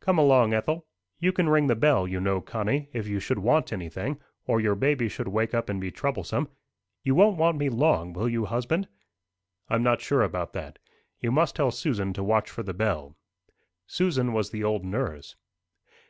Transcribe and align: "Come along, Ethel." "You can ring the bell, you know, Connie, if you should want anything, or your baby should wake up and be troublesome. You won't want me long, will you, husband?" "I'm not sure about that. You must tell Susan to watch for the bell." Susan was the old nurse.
"Come 0.00 0.16
along, 0.18 0.54
Ethel." 0.54 0.86
"You 1.18 1.30
can 1.30 1.46
ring 1.50 1.66
the 1.66 1.74
bell, 1.76 2.08
you 2.08 2.18
know, 2.18 2.40
Connie, 2.40 2.88
if 2.94 3.06
you 3.06 3.20
should 3.20 3.38
want 3.38 3.70
anything, 3.70 4.18
or 4.46 4.58
your 4.58 4.74
baby 4.74 5.10
should 5.10 5.28
wake 5.28 5.52
up 5.52 5.68
and 5.68 5.78
be 5.78 5.90
troublesome. 5.90 6.48
You 7.02 7.14
won't 7.14 7.36
want 7.36 7.58
me 7.58 7.68
long, 7.68 8.14
will 8.14 8.26
you, 8.26 8.46
husband?" 8.46 8.88
"I'm 9.68 9.82
not 9.82 10.00
sure 10.00 10.22
about 10.22 10.54
that. 10.54 10.78
You 11.20 11.30
must 11.32 11.54
tell 11.56 11.70
Susan 11.70 12.14
to 12.14 12.24
watch 12.24 12.48
for 12.48 12.62
the 12.62 12.72
bell." 12.72 13.14
Susan 13.86 14.32
was 14.32 14.48
the 14.48 14.64
old 14.64 14.86
nurse. 14.86 15.36